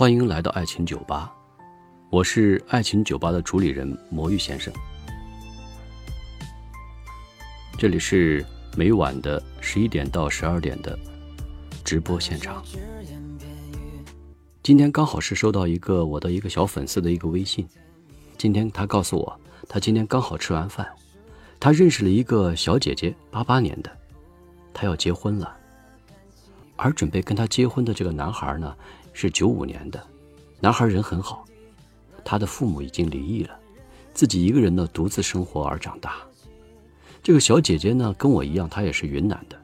[0.00, 1.30] 欢迎来到爱情酒吧，
[2.08, 4.72] 我是爱情酒吧的主理人魔芋先生。
[7.76, 8.42] 这里是
[8.74, 10.98] 每晚的十一点到十二点的
[11.84, 12.64] 直播现场。
[14.62, 17.68] 今天刚好是收到一个我的一个小粉丝的一个微信，
[18.38, 20.88] 今天他告诉我，他今天刚好吃完饭，
[21.60, 23.94] 他认识了一个小姐姐，八八年的，
[24.72, 25.54] 他要结婚了，
[26.76, 28.74] 而准备跟他结婚的这个男孩呢。
[29.12, 30.02] 是九五年的，
[30.60, 31.44] 男孩人很好，
[32.24, 33.58] 他的父母已经离异了，
[34.12, 36.16] 自己一个人呢独自生活而长大。
[37.22, 39.60] 这个小姐姐呢跟我一样，她也是云南的，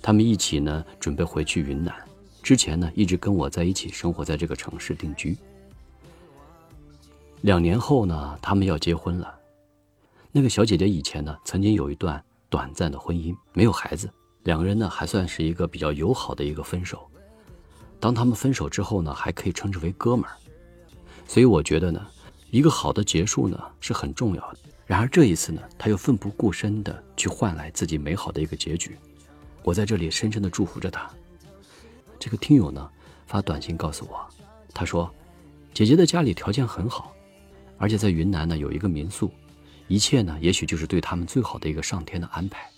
[0.00, 1.94] 他们一起呢准备回去云南，
[2.42, 5.36] 之前呢一直跟我在一起生活在这个城市定居。
[7.42, 9.34] 两年后呢，他们要结婚了。
[10.30, 14.08] 那个小姐姐以前呢曾经有一段短暂的婚姻，没有孩子，
[14.44, 17.08] 两个人呢还算是一个比较友好的一个分手。
[17.98, 20.36] 当他们分手之后呢，还可以称之为哥们儿，
[21.26, 22.06] 所以我觉得呢，
[22.50, 24.58] 一个好的结束呢是很重要的。
[24.86, 28.96] 然而这一次呢，他又奋不顾身的去换来自己美好的一个结局，
[29.62, 31.10] 我在这里深深的祝福着他。
[32.18, 32.88] 这个听友呢
[33.26, 34.24] 发短信告诉我，
[34.72, 35.12] 他说，
[35.74, 37.12] 姐姐的家里条件很好，
[37.78, 39.32] 而且在云南呢有一个民宿，
[39.88, 42.70] 一切呢也许就是对他们最好的一个上天的安排。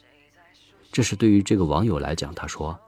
[0.90, 2.78] 这是对于这个网友来讲，他说。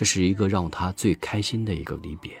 [0.00, 2.32] 这是一个让他最开心的一个离别，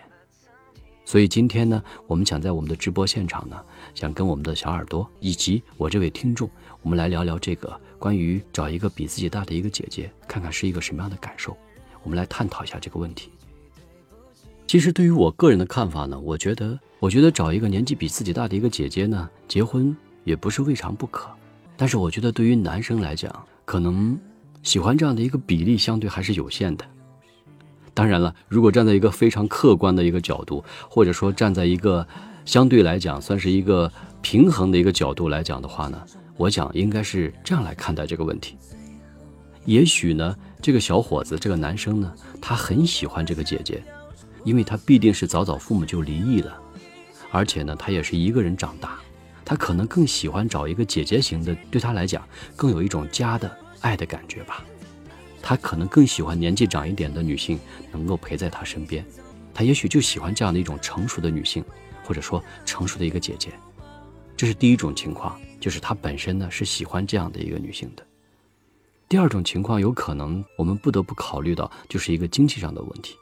[1.04, 3.62] 所以今天呢，我们想在我们的直播现场呢，
[3.94, 6.48] 想跟我们的小耳朵以及我这位听众，
[6.80, 11.54] 我们来聊聊这个关于找一个比自己大的一个姐姐，看看是一个什么样的感受。
[12.02, 13.30] 我们来探讨一下这个问题。
[14.66, 19.94] 其实对于我个人的看法呢，我觉得，我觉得找一个年纪比自己大的一个姐姐呢，结婚
[20.24, 21.28] 也不是未尝不可。
[21.76, 23.30] 但是我觉得对于男生来讲，
[23.66, 24.18] 可能
[24.62, 26.86] 喜欢这样的一个比例相对还是有限的。
[28.00, 32.08] 当然了，如果站在一个非常客观的一个角度，或者说站在一个
[32.46, 33.92] 相对来讲算是一个
[34.22, 36.02] 平衡的一个角度来讲的话呢，
[36.38, 38.56] 我想应该是这样来看待这个问题。
[39.66, 42.10] 也许呢，这个小伙子，这个男生呢，
[42.40, 43.82] 他很喜欢这个姐姐，
[44.44, 46.56] 因为他必定是早早父母就离异了，
[47.30, 48.98] 而且呢，他也是一个人长大，
[49.44, 52.26] 他可能更喜欢找一个姐姐型的，对他来讲
[52.56, 54.64] 更有一种家的爱的感觉吧。
[55.42, 57.58] 他可能更喜欢年纪长一点的女性
[57.92, 59.04] 能够陪在他身边，
[59.54, 61.64] 他也许就喜欢这样的一种成熟的女性，
[62.04, 63.50] 或者说成熟的一个姐姐。
[64.36, 68.02] 这是第一种情况，就是他本身呢是喜欢这样的一个女性的。
[69.08, 73.16] 第二种情况，有可能我们不得不考虑到，就是一个经济上的问题。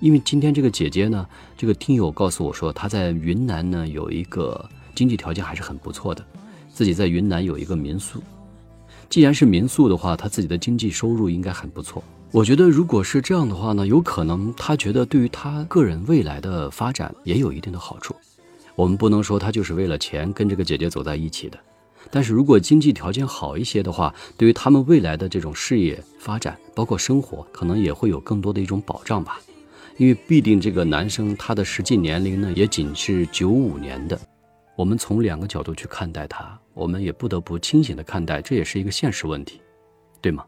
[0.00, 6.26] 因为今天这个姐姐呢，这个听友告诉我说，她在云南呢有一个经济条件还是很不错的，
[6.72, 8.22] 自己在云南有一个民宿。
[9.12, 12.02] 既然是民宿的话，他自己的经济收入应该很不错。
[12.30, 18.16] 我觉得，如果是这样的话呢，有可能他觉得对于他个人未来的发展也有一定的好处。
[18.74, 21.58] 我们不能说他就是为了钱跟这个姐姐走在一起的，
[22.10, 29.38] 但是如果经济条件好一些的话，对于他们未来的这种事业发展，包括生活，可能也会有更多的一种保障吧。
[29.98, 34.18] 因为必定这个男生他的实际年龄呢，也仅是九五年的。
[34.82, 39.62] 我们从两个角度去看待他，我们也不得不清醒的看待，这也是一个现实问题，
[40.20, 40.44] 对吗？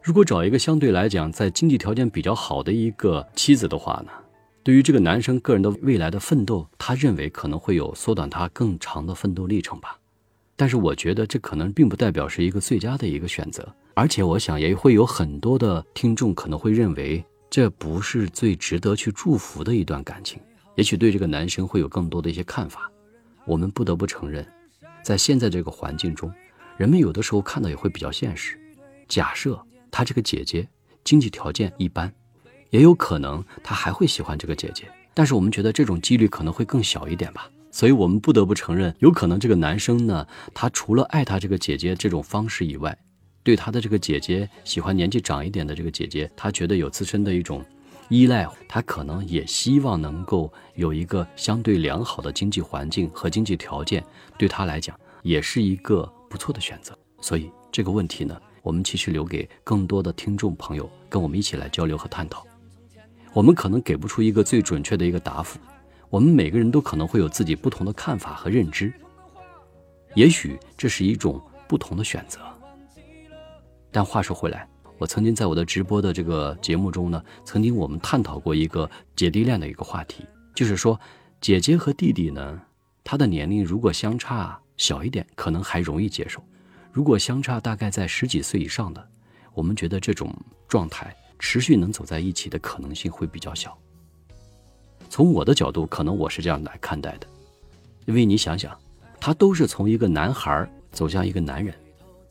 [0.00, 4.12] 如果找一个相对来讲在经济条件比较好的一个妻子的话呢，
[4.62, 9.98] 对于这个男生个人的未来的奋斗，他认为可能会有缩短他更长的奋斗历程吧。
[10.54, 20.40] 但是我觉得这可能并不代表是一个最佳的一个选择，而且我想也会有很多的听众可能会认为这不是最值得去祝福的一段感情，
[20.76, 22.88] 也许对这个男生会有更多的一些看法。
[23.46, 24.46] 我们不得不承认，
[25.02, 26.32] 在现在这个环境中，
[26.76, 28.58] 人们有的时候看到也会比较现实。
[29.06, 29.60] 假设
[29.90, 30.66] 他这个姐姐
[31.04, 32.12] 经济条件一般，
[32.70, 37.50] 也有可能他还会喜欢这个姐姐，但是我们觉得这种几率可能会更小一点吧。
[37.70, 42.96] 所以我们不得不承认，有可能这个男生呢，他除了爱他这个姐姐这种方式以外，
[43.42, 47.64] 对他的这个姐姐喜欢年纪长一点的这个姐姐，他觉得有自身的一种。
[48.08, 54.04] 依赖他可能也希望能够有一个相对良好的经济环境和经济条件，
[54.38, 56.96] 对他来讲也是一个不错的选择。
[57.20, 62.46] 所以这个问题呢，我们继续留给更多的听众朋友跟我们一起来交流和探讨。
[63.32, 65.58] 我们可能给不出一个最准确的一个答复，
[66.10, 68.92] 我们每个人都可能会有自己不同的看法和认知。
[70.14, 72.38] 也许这是一种不同的选择。
[73.90, 74.68] 但话说回来。
[74.98, 80.24] 我曾经在我的直播的这个节目中呢，曾经我们探讨过一个姐弟恋的一个话题，
[80.54, 80.98] 就是说，
[81.40, 82.60] 姐姐和弟弟呢，
[83.02, 86.40] 他的年龄如果相差小一点，可能还容易接受；
[86.92, 89.08] 如果相差大概在十几岁以上的，
[89.52, 90.34] 我们觉得这种
[90.68, 93.76] 状态持续能走在一起的可能性会比较小。
[95.10, 97.26] 从我的角度，可能我是这样来看待的，
[98.06, 98.76] 因为你想想，
[99.20, 101.74] 他都是从一个男孩走向一个男人，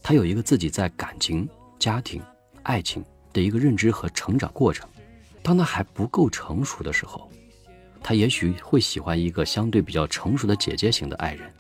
[0.02, 2.22] 他有一个自己在感情、家庭、
[2.64, 4.90] 爱情的一个认知和成长过程。
[5.42, 7.30] 当他还不够成熟的时候，
[8.02, 11.52] 他也许会喜欢一个相对比较成熟的姐姐型的爱人。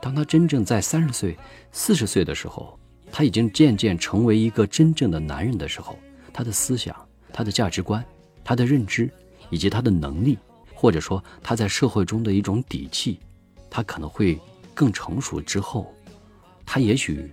[0.00, 1.36] 当他真正在三十岁、
[1.72, 2.78] 四十岁的时候，
[3.10, 5.98] 他已经渐渐成为一个真正的男人的时候，
[6.32, 6.94] 他的思想、
[7.32, 8.04] 他的价值观、
[8.44, 9.10] 他的认知。
[9.50, 10.36] 以及他的能力，
[10.74, 13.18] 或者说他在社会中的一种底气，
[13.70, 14.38] 他可能会
[14.74, 15.90] 更成熟之后，
[16.66, 17.32] 他也许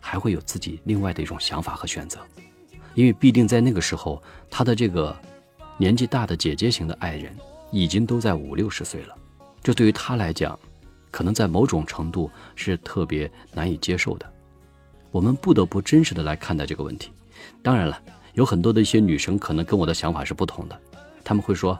[0.00, 2.18] 还会有自己另外的一种想法和选择，
[2.94, 4.20] 因为必定在那个时候，
[4.50, 5.14] 他的这个
[5.76, 7.36] 年纪大的姐姐型的爱人
[7.70, 9.16] 已经都在五六十岁了，
[9.62, 10.58] 这对于他来讲，
[11.10, 14.32] 可能在某种程度是特别难以接受的。
[15.10, 17.10] 我们不得不真实的来看待这个问题。
[17.62, 18.00] 当然了，
[18.34, 20.80] 有很多的一些女生可能跟我的想法是不同的。
[21.24, 21.78] 他们会说：“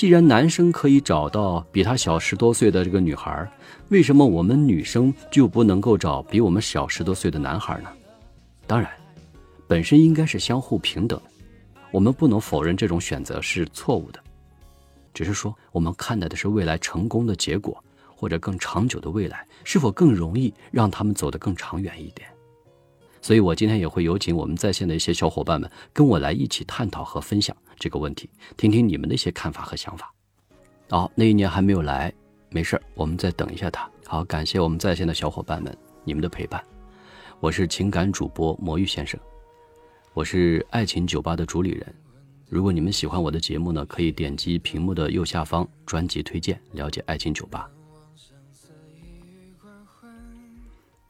[0.00, 3.46] 既然男生可以找到比他小十多岁的这个女孩，
[3.90, 7.90] 为什么我们女生就不能够找比我们小十多岁的男孩呢？”
[8.66, 8.90] 当然，
[9.68, 11.20] 本身应该是相互平等，
[11.90, 14.18] 我们不能否认这种选择是错误的，
[15.12, 17.76] 只是说我们看待的是未来成功的结果，
[18.06, 22.26] 或者更长久的未来是否更容易让他们走得更长远一点。
[23.20, 27.54] 所以我今天也会有请我们在线的一些小伙伴们跟我来一起探讨和分享。
[27.80, 28.28] 这个问题，
[28.58, 30.14] 听听你们的一些看法和想法。
[30.90, 32.12] 好，那一年还没有来，
[32.50, 33.90] 没事，我们再等一下他。
[34.06, 35.74] 好，感谢我们在线的小伙伴们，
[36.04, 36.62] 你们的陪伴。
[37.40, 39.18] 我是情感主播魔芋先生，
[40.12, 41.94] 我是爱情酒吧的主理人。
[42.50, 47.70] 如果你们喜欢我的节目呢，可以点击屏幕的右下方专辑推荐，了解爱情酒吧。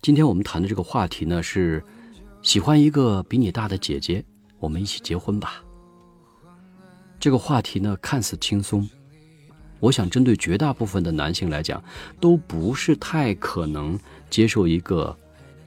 [0.03, 1.83] 今天我们谈的这个话题呢，是
[2.43, 4.25] 喜欢一个比你大的姐姐，
[4.59, 5.65] 我们一起结婚吧。
[7.21, 8.89] 这个话题呢，看似轻松，
[9.79, 11.85] 我想针对绝大部分的男性来讲，
[12.19, 14.01] 都不是太可能
[14.31, 15.15] 接受一个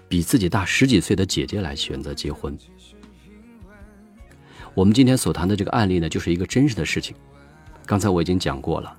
[0.09, 2.57] 比自己大十几岁的姐姐来选择结婚。
[4.73, 7.15] 我们今天所谈的这个案例呢，就是一个真实的事情。
[7.85, 8.97] 刚才我已经讲过了，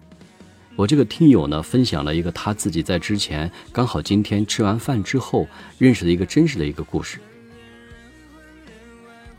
[0.77, 7.19] 我这个听友呢，分享了一个他自己在之前刚好今天吃完饭之后认识的一个真实的一个故事。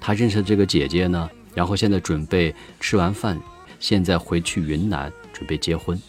[0.02, 1.30] 他认识的这个姐姐呢。
[1.56, 3.42] 然后现在准备吃完饭，
[3.80, 6.00] 现在回去云南准备结婚。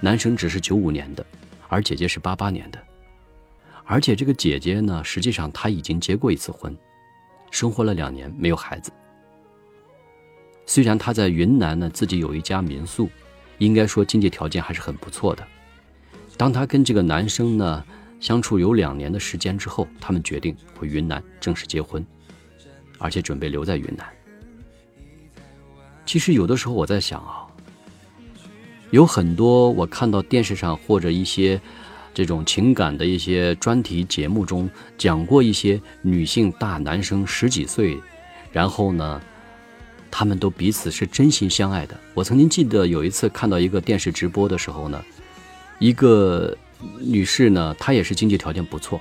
[0.00, 1.24] 男生只是九五年的，
[1.68, 2.78] 而姐姐是八八年的，
[3.84, 6.76] 而且这个姐姐呢，实际上她已经结过一次婚，
[7.52, 8.92] 生活了两年没有孩子。
[10.66, 13.08] 虽然她在云南呢自己有一家民宿，
[13.58, 15.46] 应该说经济条件还是很不错的。
[16.36, 17.84] 当她跟这个男生呢
[18.18, 22.04] 相处有两年的时间之后，他们决定回云南正式结婚。
[23.02, 24.06] 而且准备留在云南。
[26.06, 27.46] 其实有的时候我在想啊，
[28.90, 31.60] 有很多我看到电视上或者一些
[32.14, 34.68] 这种情感的一些专题节目中
[34.98, 37.98] 讲过一些女性大男生十几岁，
[38.50, 39.20] 然后呢，
[40.10, 41.98] 他们都彼此是真心相爱的。
[42.14, 45.02] 我曾经记得有一次看到一个电视直播的时候呢，
[45.78, 46.56] 一个
[47.00, 49.00] 女士呢，她也是经济条件不错，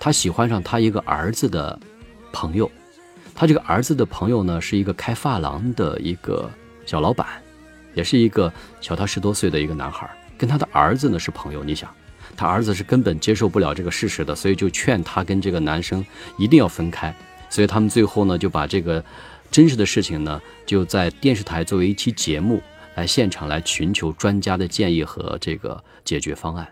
[0.00, 1.78] 她喜欢上她一个儿子的。
[2.34, 2.68] 朋友，
[3.32, 6.50] 他这个儿子的朋友呢，是一个开发廊的一个
[6.84, 7.28] 小老板，
[7.94, 11.62] 也是一个小他十多岁的一个男孩，跟他的儿子呢是朋友。
[11.62, 11.88] 你想，
[12.36, 16.04] 他儿子是根本接受不了这个事实的，所以就劝他跟这个男生
[16.36, 17.14] 一定要分开。
[17.48, 19.02] 所以他们最后呢，就把这个
[19.52, 22.60] 真实的事情呢，就在电视台作为一期节目
[22.96, 26.68] 来现场来寻求专家的建议和这个解决方案。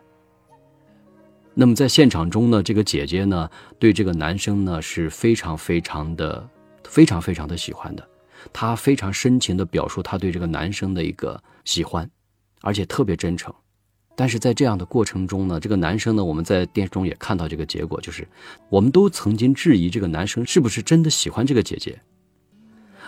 [1.55, 6.49] 那么在现场中呢，这个姐姐呢，对这个男生呢是非常非常的、
[6.85, 8.09] 非常非常的喜欢的。
[8.53, 12.11] 她非常深情的表述她对这个男生的一个喜欢，
[12.63, 13.55] 而且特别真诚。
[14.17, 18.27] 但是在这样的过程中呢，这个男生呢，我们在电视中也看到这个结果，就是
[18.69, 22.01] 我们都曾经质疑这个男生是不是真的喜欢这个姐姐。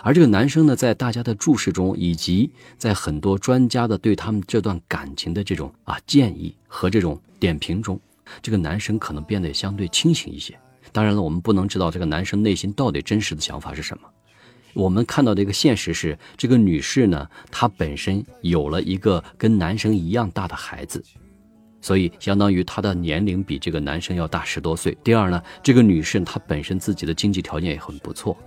[0.01, 7.99] 而这个男生呢，在大家的注视中，以及在很多专家的对他们这段感情的这种啊建议和这种点评中。
[8.41, 10.57] 这个男生可能变得相对清醒一些。
[10.91, 14.07] 当然了，我们不能知道这个男生内心到底真实的想法是什么。
[14.73, 21.03] 我们看到的一个现实是，这个女士呢，她本身有了一个跟男生一样大的孩子，
[21.81, 24.97] 所以相当于她的年龄比这个男生要大十多岁。
[25.03, 28.37] 第二呢，这个女士她本身自己的经济条件也很不错，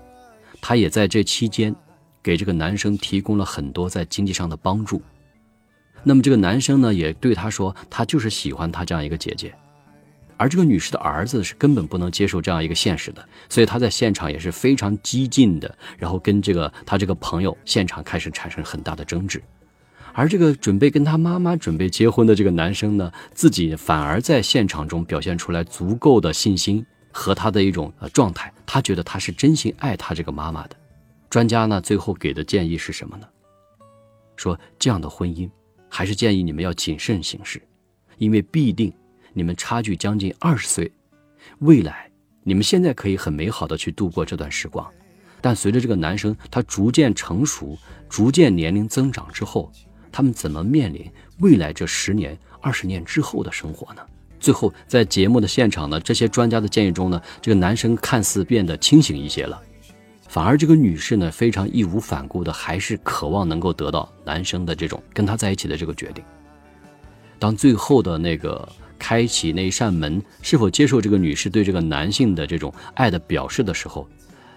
[0.60, 1.74] 她也在这期间
[2.22, 5.00] 给这个男生提供了很多在经济上的帮助。
[6.04, 9.54] 那么这个男生呢，也对她说，他就是喜欢她这样一个姐姐。
[10.38, 19.42] 而这个女士的儿子是根本不能接受这样一个现实的，所以他在现场也是非常激进的，然后跟这个他这个朋友现场开始产生很大的争执。
[20.14, 30.76] 而这个准备跟他妈妈准备结婚的这个男生呢，自己反而在现场中表现出来足够的信心和他的一种呃状态，他觉得他是真心爱他这个妈妈的。
[31.28, 33.26] 专家呢最后给的建议是什么呢？
[34.36, 35.50] 说这样的婚姻
[35.88, 37.60] 还是建议你们要谨慎行事，
[38.18, 38.92] 因为必定。
[39.32, 40.90] 你们差距将近二十岁，
[41.60, 42.10] 未来
[42.42, 44.86] 你们现在可以很美好的去度过这段时光，
[45.40, 49.70] 但随着这个男生他逐渐成熟，逐渐年龄增长之后，
[50.10, 54.02] 他们怎么面临未来这十年、二十年之后的生活呢？
[54.40, 59.60] 最后在节目的现场呢，这些专家的建议中呢，这个男生看似变得清醒一些了，
[60.28, 66.24] 反而这个女士呢，非常义无反顾的还是渴望能够得到男生的这种跟他在一起的这个决定。
[67.38, 68.68] 当最后的那个。
[68.98, 74.08] 开启那一扇门，是否接受这个女士对这个男性的这种爱的表示的时候，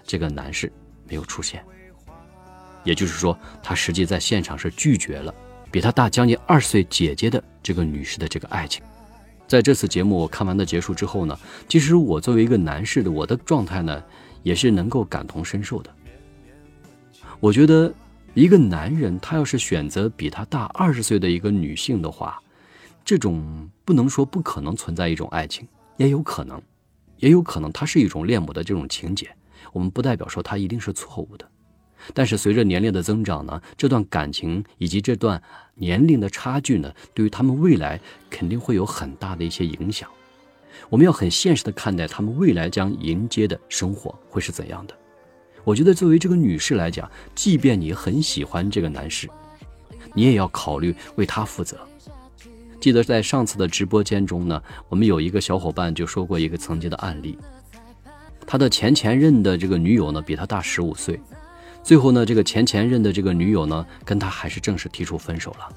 [0.04, 0.70] 这个男士
[1.08, 1.64] 没有出现。
[2.84, 5.32] 也就是说，他实际在现场是拒绝了
[5.70, 8.82] 比他大将近二十岁姐姐的这个女士的这个爱情。
[9.46, 14.02] 在这次节目我看完的结束之后呢，其实我作为一个男士的我的状态呢，
[14.42, 15.90] 也是能够感同身受的。
[17.38, 17.92] 我觉得
[18.34, 22.40] 一个男人他要是选择比他大二十岁的一个女性的话，
[23.04, 25.66] 这种不能说不可能存在一种爱情，
[25.96, 26.60] 也有可能，
[27.18, 29.28] 也有可能它是一种恋母的这种情节。
[29.72, 31.48] 我们不代表说它一定是错误的，
[32.14, 35.40] 但是随着年龄的增长呢，这段感情以及这段
[35.74, 40.08] 年龄的差距呢，对于他们未来肯定会有很大的一些影响。
[40.88, 44.96] 我们要很现实的看待他们未来将迎接的生活会是怎样的。
[45.64, 49.28] 我觉得作为这个女士来讲，即便你很喜欢这个男士，
[50.12, 51.78] 你也要考虑为他负责。
[52.82, 57.38] 记得在上次的直播间中呢，我们有一个小伙伴就说过一个曾经的案例，
[58.44, 61.20] 他的前前任的这个女友呢比他大十五岁，
[61.84, 65.68] 最后呢这个前前任的这个女友呢跟他还是正式提出分手了，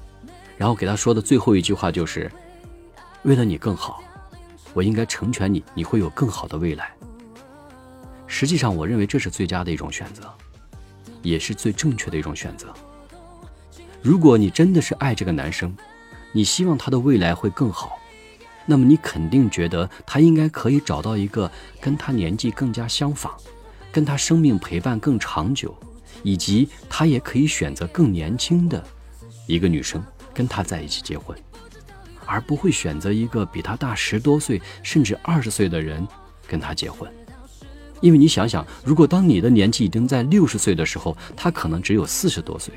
[0.58, 2.28] 然后给他说的最后一句话就是，
[3.22, 4.02] 为了你更好，
[4.74, 6.92] 我应该成全你，你会有更好的未来。
[8.26, 10.28] 实际上，我认为这是最佳的一种选择，
[11.22, 12.74] 也是最正确的一种选择。
[14.02, 15.72] 如果你真的是爱这个男生。
[16.36, 17.98] 你希望他的未来会更好，
[18.66, 21.50] 那么你肯定觉得他应该可以找到一个
[21.80, 23.30] 跟他年纪更加相仿，
[23.90, 25.74] 跟他生命陪伴更长久，
[26.22, 28.86] 以及他也可以选择更年轻的
[29.46, 31.34] 一个女生跟他在一起结婚，
[32.26, 36.06] 而不会选择一个比他大十多岁甚至二十岁的人
[36.46, 37.10] 跟他结婚。
[38.02, 42.74] 因为你想想，如果当你的年纪已经在六十岁的时候，他可能只有四十多岁，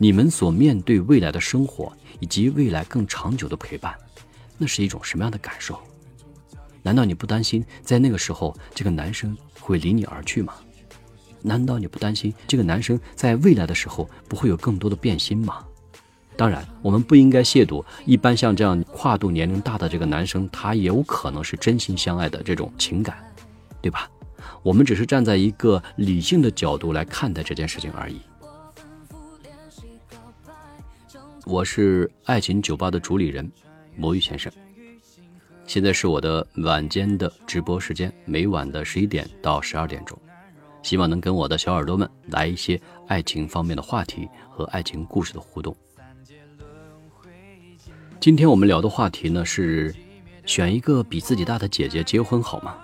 [0.00, 1.92] 你们所面对未来的生活。
[2.22, 3.94] 以及未来更长久的陪伴，
[4.58, 5.80] 那是一种什么样的感受？
[6.82, 10.52] 难道你不担心在那个时候这个男生会离你而去吗？
[11.40, 15.64] 难道你不担心这个男生在未来的时候不会有更多的变心吗？
[16.36, 23.16] 当然，我们不应该亵渎一般像这样跨度年龄大的这个男生，他也有可能是真心相爱的这种情感，
[23.80, 24.10] 对吧？
[24.62, 28.20] 我们只是站在一个理性的角度来看待这件事情而已。
[31.46, 33.50] 我是爱情酒吧的主理人，
[33.96, 34.52] 魔芋先生。
[35.66, 40.18] 现在是我的晚间的直播时间，每晚的十一点到十二点钟，
[40.82, 45.74] 希望能跟我的小耳朵们来一些爱情方面的话题和爱情故事的互动。
[48.20, 49.94] 今天我们聊的话题呢是，
[50.44, 52.76] 选一个比自己大的姐姐结婚好吗？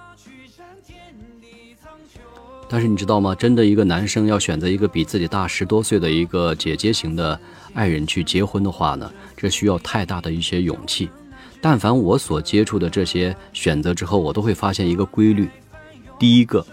[2.69, 3.35] 但是你知道吗？
[3.35, 7.39] 真的一个男生要选择一个比自己大十多岁的一个姐姐型的
[7.75, 11.09] 爱人去结婚的话呢，这需要太大的一些勇气。
[11.61, 15.49] 但凡我所接触的这些选择之后，我都会发现一个规律：
[16.19, 16.65] 第一个，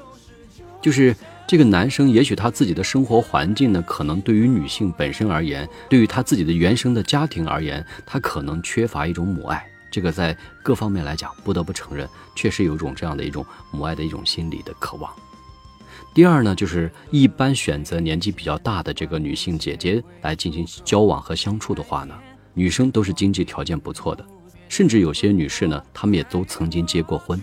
[0.82, 1.16] 就是
[1.48, 9.64] 这个男生也许他自己的生活环境呢，可能对于女性本身而言，对于他自己的原生的家庭而言，他可能缺乏一种母爱。
[9.92, 15.14] 这个在各方面来讲，不得不承认，确实有一种这样的一种母爱的一种心理的渴望。
[16.14, 22.14] 第二呢，就是一般选择年纪比较大的这个女性姐姐来进行交往和相处的话呢，
[22.54, 24.24] 女生都是经济条件不错的，
[24.70, 27.42] 甚至有些女士呢，她们也都曾经结过婚。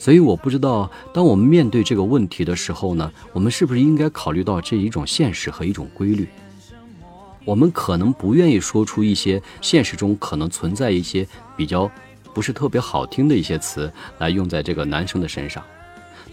[0.00, 6.28] 所以我不知道，当我们面对这个问题的时候呢，我们是不是应该考虑到这一种现实和一种规律？
[7.44, 11.24] 我们可能不愿意说出一些现实中可能存在一些
[11.56, 11.88] 比较
[12.34, 15.62] 不是特别好听的一些词来用在这个男生的身上，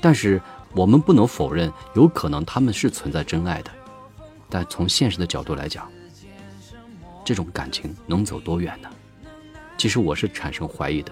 [0.02, 0.42] 但是。
[0.74, 3.72] 我们不能否认，有可能他们是存在真爱的，
[4.50, 5.90] 但从现实的角度来讲，
[7.26, 8.90] 这种感情能走多远呢？
[9.78, 11.12] 其实我是产生怀疑的。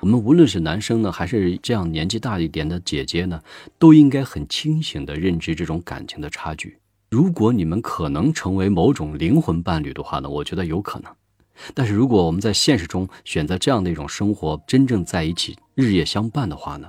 [0.00, 3.42] 我们无论是男生呢，还是这样年纪大一点的姐姐呢，
[3.80, 6.78] 都应该很清醒的认知这种感情的差距。
[7.10, 11.12] 如果你们可能成为某种灵魂伴侣的话呢，我觉得有可能。
[11.74, 16.88] 但是如果我们在现实中选择这样的一种生活，真正在一起日夜相伴的话呢，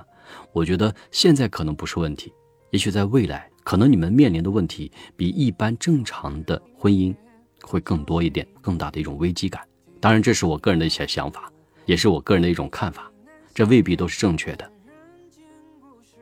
[0.52, 2.32] 我觉得现在可能不是问题，
[2.70, 7.14] 也许在未来，可能你们面临的问题比一般正常的婚姻
[7.62, 9.62] 会更多一点，更大的一种危机感。
[10.00, 11.50] 当然，这是我个人的一些想法。
[11.86, 13.10] 也是我个人的一种看法，
[13.52, 14.70] 这未必都是正确的。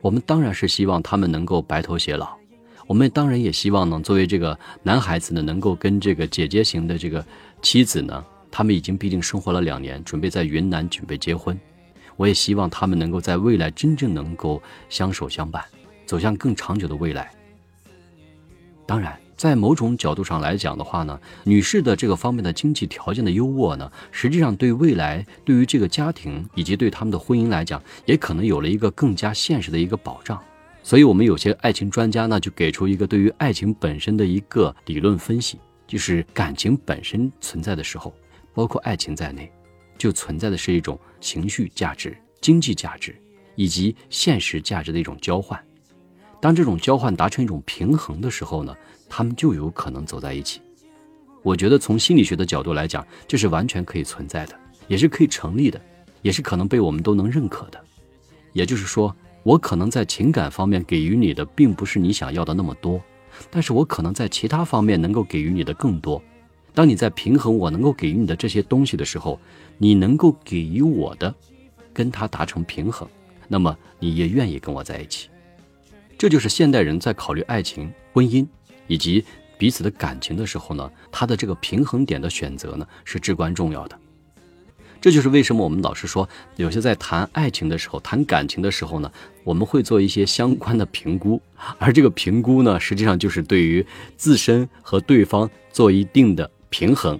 [0.01, 2.35] 我们当然是希望他们能够白头偕老，
[2.87, 7.23] 我们当然也希望呢，作为这个男孩子呢，能够跟这个姐姐型的这个
[7.61, 11.59] 妻子呢，他们已经毕竟生活了两年，准备在云南准备结婚。
[12.19, 15.63] 我也希望他们能够在未来真正能够相守相伴，
[16.05, 17.31] 走向更长久的未来。
[18.85, 19.17] 当然。
[19.39, 30.37] 在某种角度上来讲的话呢，女士的这个方面的经济条件的优渥呢，实际上对未来对于这个家庭以及对他们的婚姻来讲，也可能有了一个更加现实的一个保障。
[30.83, 35.57] 所以，我们有些爱情专家呢，就给出一个对于爱情本身的一个理论分析，
[35.87, 38.13] 就是感情本身存在的时候，
[38.53, 39.49] 包括爱情在内，
[39.99, 43.15] 就存在的是一种情绪价值、经济价值
[43.55, 45.63] 以及现实价值的一种交换。
[46.41, 48.75] 当这种交换达成一种平衡的时候呢？
[49.11, 50.61] 他们就有可能走在一起。
[51.41, 54.55] 我觉得从心理学的角度来讲，这是完全可以存在的，
[54.87, 55.81] 也是可以成立的，
[56.21, 57.83] 也是可能被我们都能认可的。
[58.53, 63.01] 也就是说，我可能在情感方面给予你的并不是你想要的那么多，
[63.49, 66.21] 但是我可能在其他方面能够给予你的更多。
[66.79, 69.37] 当你在平衡我能够给予你的这些东西的时候，
[69.77, 71.35] 你能够给予我的，
[71.91, 73.05] 跟他达成平衡，
[73.49, 75.27] 那么你也愿意跟我在一起。
[76.17, 78.47] 这就是现代人在考虑爱情、婚姻。
[78.87, 79.25] 以及
[79.57, 83.99] 彼此的感情的时候呢，他的这个平衡点的选择呢是至关重要的。
[85.01, 89.11] 这就是为什么我们老是说，有些在谈爱情的时候、谈感情的时候呢，
[89.43, 91.41] 我们会做一些相关的评估，
[91.77, 97.19] 而这个评估呢，实际上就是对于自身和对方做一定的平衡，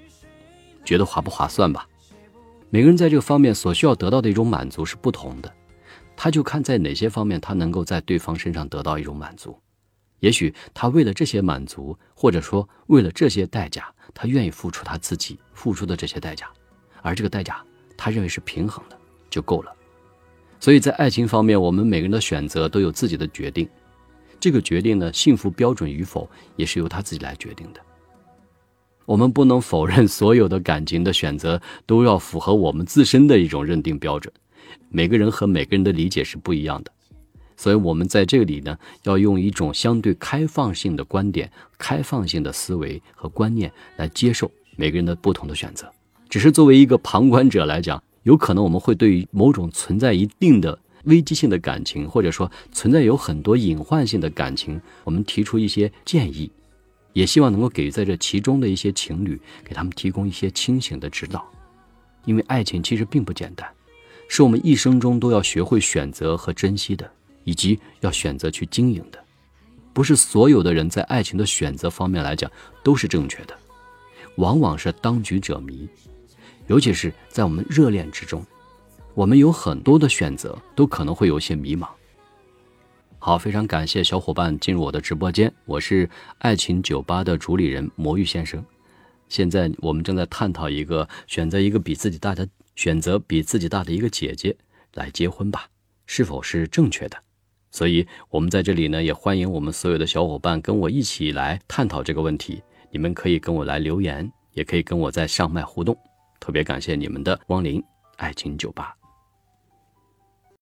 [0.86, 1.88] 觉得划不划算吧？
[2.70, 5.52] 每个人在这个方面所需要得到的一种满足是不同的，
[6.16, 9.60] 他就看在哪些方面他能够在对方身上得到一种满足。
[10.20, 16.48] 也许他为了这些满足，或者说为了这些代价，他愿意付出他自己付出的这些代价，
[17.02, 17.64] 而这个代价
[17.98, 18.98] 他认为是平衡的
[19.30, 19.74] 就够了。
[20.60, 23.68] 所以在爱情方面，我们每个人的选择都有自己的决定，
[24.42, 27.80] 这个决定呢，幸福标准与否也是由他自己来决定的。
[29.10, 34.32] 我们不能否认所有的感情的选择都要符合我们自身的一种认定标准，
[34.90, 36.92] 每个人和每个人的理解是不一样的。
[37.58, 45.92] 所以，我们在这里呢，要用一种相对开放性的观点、开放性的思维和观念来接受每个人的不同的选择。
[46.30, 56.52] 只是作为一个旁观者来讲，有可能我们会对于某种存在一定的危机性的感情，或者说存在有很多隐患性的感情，我们提出一些建议，
[57.14, 61.46] 也希望能够给予在这其中的一些情侣，给他们提供一些清醒的指导。
[62.26, 63.70] 因为爱情其实并不简单，
[64.28, 67.10] 是我们一生中都要学会选择和珍惜的。
[67.46, 69.18] 以及要选择去经营的，
[69.92, 72.52] 不是所有的人在爱情的选择方面来讲
[72.84, 73.58] 都是正确的，
[74.36, 75.90] 往往是当局者迷，
[76.68, 78.46] 尤其是在我们热恋之中，
[79.16, 81.88] 我们有很多的选择都可能会有些迷茫。
[83.22, 88.64] 好，非常感谢小伙伴进入我的直播间，我是爱情酒吧的主理人魔芋先生。
[89.28, 94.56] 现在我们正在探讨一个选择一个比自己大的选择比自己大的一个姐姐
[94.94, 95.68] 来结婚吧，
[96.06, 97.18] 是否是正确的？
[97.72, 102.64] 所以，我们在这里呢，也欢迎我们所有的小伙伴跟我一起来探讨这个问题。
[102.90, 105.96] 你们可以跟我来留言，也可以跟我在上麦互动。
[106.40, 107.84] 特别感谢你们的光临，
[108.16, 108.99] 爱情酒吧。